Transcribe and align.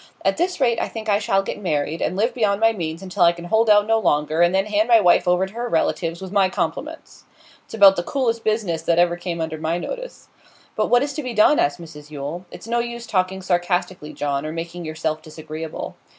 At 0.25 0.37
this 0.37 0.59
rate 0.59 0.81
I 0.81 0.87
think 0.87 1.09
I 1.09 1.19
shall 1.19 1.43
get 1.43 1.61
married, 1.61 2.01
and 2.01 2.15
live 2.15 2.33
beyond 2.33 2.59
my 2.59 2.73
means 2.73 3.03
until 3.03 3.21
I 3.21 3.33
can 3.33 3.45
hold 3.45 3.69
out 3.69 3.85
no 3.85 3.99
longer, 3.99 4.41
and 4.41 4.49
then 4.55 4.65
hand 4.65 4.87
my 4.89 4.99
wife 4.99 5.27
over 5.27 5.45
to 5.45 5.53
her 5.53 5.69
relatives, 5.69 6.23
with 6.23 6.31
my 6.31 6.49
compliments. 6.49 7.23
It's 7.65 7.75
about 7.75 7.97
the 7.97 8.01
coolest 8.01 8.43
business 8.43 8.81
that 8.81 8.97
ever 8.97 9.15
came 9.15 9.39
under 9.39 9.59
my 9.59 9.77
notice.' 9.77 10.27
'But 10.75 10.87
what 10.87 11.03
is 11.03 11.13
to 11.13 11.21
be 11.21 11.35
done?' 11.35 11.59
asked 11.59 11.79
Mrs 11.79 12.09
Yule. 12.09 12.47
'It's 12.49 12.65
no 12.67 12.79
use 12.79 13.05
talking 13.05 13.43
sarcastically, 13.43 14.11
John, 14.11 14.43
or 14.43 14.51
making 14.51 14.85
yourself 14.85 15.21
disagreeable. 15.21 15.95